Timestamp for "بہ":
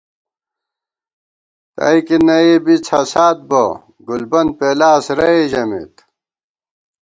3.49-3.63